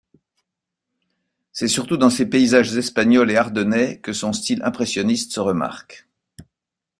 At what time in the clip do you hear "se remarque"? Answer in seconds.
5.31-6.07